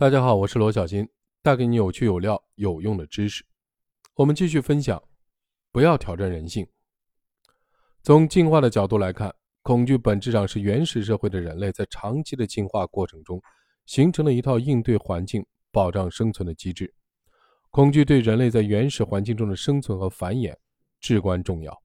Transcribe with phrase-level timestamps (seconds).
[0.00, 1.06] 大家好，我是罗小金，
[1.42, 3.44] 带给你有趣有料有用的知识。
[4.14, 4.98] 我们继续分享，
[5.72, 6.66] 不要挑战人性。
[8.02, 13.38] 从进化的角度来看，恐惧本质上是原始社会的人类在长期的进化过程中
[13.84, 16.90] 形成了一套应对环境、保障生存的机制。
[17.68, 20.56] 恐惧对人类在原始环境中的生存和繁衍
[20.98, 21.78] 至关重要。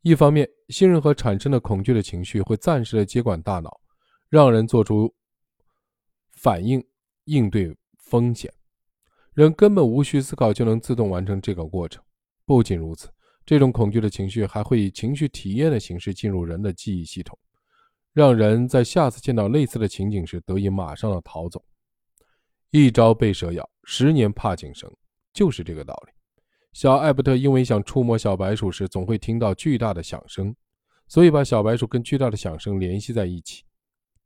[0.00, 3.80] 一方面，信任和产生的恐惧的情绪会暂时的接管大脑，
[4.28, 5.14] 让人做出
[6.32, 6.84] 反应。
[7.24, 8.52] 应对风险，
[9.32, 12.02] 人根本无需思考就能自动完成这个过程。
[12.44, 13.08] 不仅如此，
[13.46, 17.38] 这种恐惧的情绪还会以情绪体验的形式进入人的记忆系统，
[18.12, 21.64] 让人在下次见到类似的情景时得以马上的逃走。
[22.70, 24.92] 一朝被蛇咬，十年怕井绳，
[25.32, 26.12] 就是这个道理。
[26.72, 30.54] 小艾伯特因为想触摸小白鼠时总会听到巨大的响声，
[31.06, 33.62] 所以把小白鼠跟巨大的响声联系在一起。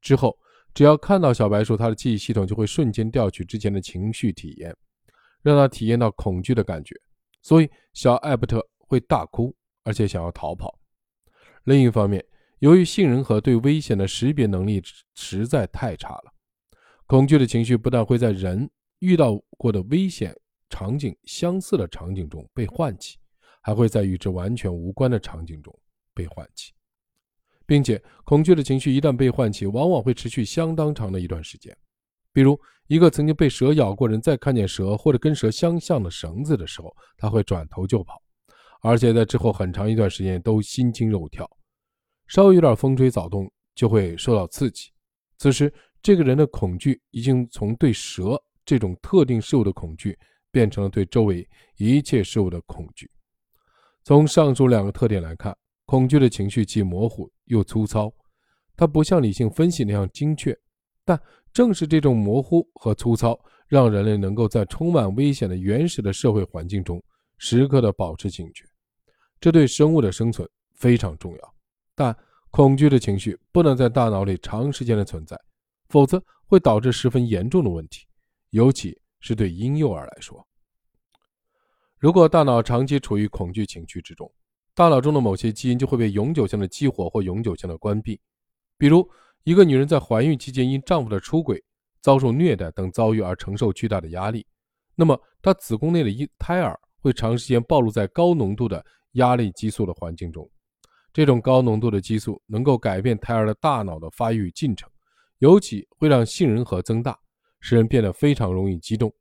[0.00, 0.36] 之后。
[0.72, 4.74] 只要看到小白鼠，他的记忆系统就会瞬间调取之前的情绪体验，
[5.42, 6.94] 让他体验到恐惧的感觉，
[7.42, 10.78] 所以小艾伯特会大哭，而且想要逃跑。
[11.64, 12.24] 另一方面，
[12.60, 14.82] 由于杏仁核对危险的识别能力
[15.14, 16.32] 实在太差了，
[17.06, 20.34] 恐惧的情绪不但会在人遇到过的危险
[20.68, 23.18] 场景相似的场景中被唤起，
[23.60, 25.76] 还会在与之完全无关的场景中
[26.14, 26.72] 被唤起。
[27.70, 31.72] 并且，恐惧的情绪一旦被唤起，往往会持续相当长的一段时间。
[32.32, 38.20] 比如，一个曾经被蛇咬过人，在看见蛇或者跟蛇相像的绳子的时候，他会转头就跑，
[38.82, 41.48] 而且在之后很长一段时间都心惊肉跳，
[42.26, 44.90] 稍微有点风吹草动就会受到刺激。
[45.38, 50.18] 此时，这个人的恐惧已经从对蛇这种特定事物的恐惧，
[50.50, 53.08] 变成了对周围一切事物的恐惧。
[54.02, 55.56] 从上述两个特点来看。
[55.90, 58.14] 恐惧的情绪既模糊又粗糙，
[58.76, 60.56] 它不像理性分析那样精确。
[61.04, 61.20] 但
[61.52, 67.02] 正是这种模糊和粗糙，让人类能够在充满危险的原始的社会环境中
[67.38, 68.64] 时刻的保持警觉，
[69.40, 71.54] 这对生物的生存非常重要。
[71.96, 72.16] 但
[72.52, 75.36] 恐惧的情绪不能在大脑里长时间的存在，
[75.88, 78.06] 否则会导致十分严重的问题，
[78.50, 80.46] 尤其是对婴幼儿来说。
[81.98, 84.32] 如果大脑长期处于恐惧情绪之中，
[84.74, 88.20] 大脑中的某些基因就会被永久性的激活或永久性的关闭，
[88.78, 89.08] 比如
[89.44, 91.62] 一个女人在怀孕期间因丈夫的出轨、
[92.00, 94.46] 遭受虐待等遭遇而承受巨大的压力，
[94.94, 100.48] 那么她子宫内的一胎儿会长时间暴露在高浓度的压力激素的环境中。
[101.12, 104.88] 这种高浓度的激素能够改变胎儿的大脑的发育进程，
[105.38, 107.18] 尤其会让杏仁核增大，
[107.60, 109.12] 使人变得非常容易激动。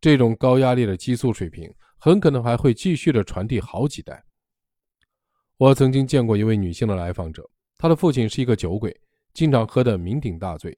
[0.00, 4.22] 这种高压力的激素水平很可能还会继续的传递好几代。
[5.58, 7.42] 我曾经见过一位女性的来访者，
[7.78, 8.94] 她的父亲是一个酒鬼，
[9.32, 10.76] 经常喝得酩酊大醉，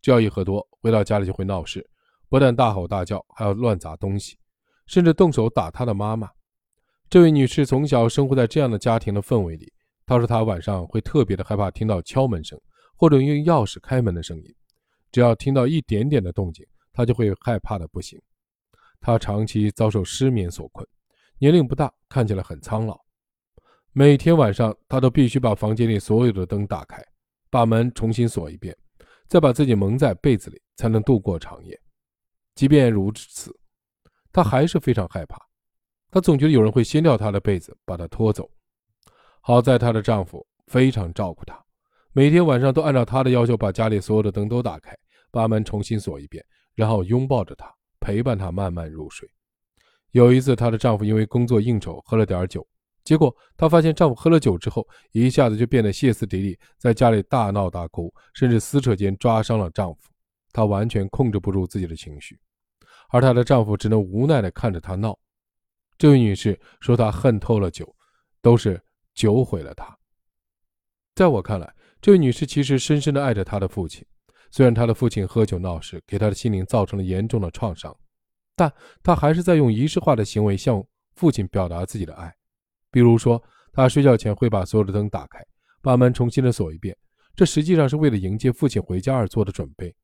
[0.00, 1.84] 只要一喝多，回到家里就会闹事，
[2.28, 4.38] 不但大吼大叫，还要乱砸东西，
[4.86, 6.30] 甚至动手打她的妈妈。
[7.08, 9.72] 这位女士从小生活在这样的家庭的氛围里，
[10.06, 12.56] 她说她晚上会特别的害怕听到敲门声
[12.94, 14.54] 或者用钥匙开门的声音，
[15.10, 18.16] 只要听到一点点的动静，她就会害怕的不行。
[19.00, 20.86] 她长期遭受失眠所困，
[21.38, 22.96] 年龄不大，看起来很苍老。
[23.92, 27.04] 每天晚上，他都必须把房间里所有的灯打开，
[27.50, 28.76] 把门重新锁一遍，
[29.26, 31.76] 再把自己蒙在被子里，才能度过长夜。
[32.54, 33.52] 即便如此，
[34.32, 35.36] 他还是非常害怕。
[36.08, 38.48] 他总觉得有人会掀掉他的被子，把他拖走。
[39.40, 41.58] 好在她的丈夫非常照顾她，
[42.12, 44.96] 每天晚上都按照她的要求把家里所有的灯都打开，
[45.32, 49.28] 把门重新锁一遍，然后拥抱着她，陪伴她慢慢入睡。
[50.12, 52.64] 有一次，她的丈夫因为工作应酬喝了点酒。
[53.02, 60.10] 结果，她发现丈夫喝了酒之后，一下子就变得歇斯底里，在家里大闹大哭，甚至撕扯间抓伤了丈夫。
[60.52, 62.38] 她完全控制不住自己的情绪，
[63.10, 65.18] 而她的丈夫只能无奈地看着她闹。
[65.96, 67.94] 这位女士说：“她恨透了酒，
[68.40, 68.82] 都是
[69.14, 69.96] 酒毁了她。”
[71.14, 74.04] 在我看来，这位女士其实深深地爱着她的父亲。
[74.50, 77.96] 虽然她的父亲喝酒闹事，给她的心灵造成了严重的创伤，
[78.56, 80.82] 但她还是在用仪式化的行为向
[81.14, 82.34] 父亲表达自己的爱。
[82.90, 83.42] 比如说，
[83.72, 85.38] 他睡觉前会把所有的灯打开，
[85.80, 86.96] 把门重新的锁一遍，
[87.34, 89.94] 这实际上是为了迎接父亲回家而做的准备。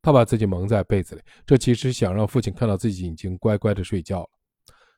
[0.00, 4.28] 她把自己蒙在被子里，这其实想让父亲看到自己已经乖乖的睡觉了。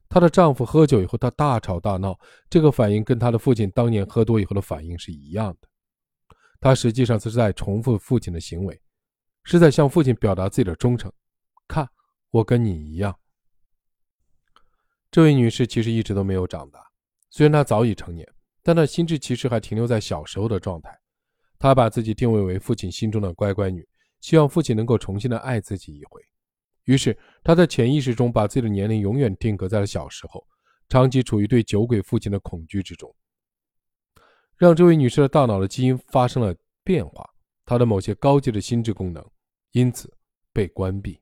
[0.09, 2.19] 她的丈夫喝酒以后，她大吵大闹，
[2.49, 5.69] 这个反应跟她的父亲当年喝多以后的反应是一样的。
[6.61, 8.81] 她实际上是在重复父亲的行为，
[9.43, 11.13] 是在向父亲表达自己的忠诚。
[11.69, 11.87] 看，
[12.31, 13.15] 我跟你一样。
[15.11, 16.81] 这位女士其实一直都没有长大。
[17.35, 18.25] 虽然她早已成年，
[18.63, 20.97] 但她心智其实还停留在小时候的状态。
[21.59, 23.85] 她把自己定位为父亲心中的乖乖女，
[24.21, 26.23] 希望父亲能够重新的爱自己一回。
[26.85, 30.47] 于是，他在潜意识中把自己的年龄永远定格在了小时候，
[30.89, 33.13] 长期处于对酒鬼父亲的恐惧之中，
[34.57, 36.55] 让这位女士的大脑的基因发生了
[36.85, 37.29] 变化，
[37.65, 39.29] 她的某些高级的心智功能
[39.73, 40.09] 因此
[40.53, 41.19] 被关闭。